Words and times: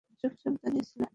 চুপচাপ 0.19 0.53
দাঁড়িয়ে 0.61 0.85
ছিলে। 0.89 1.07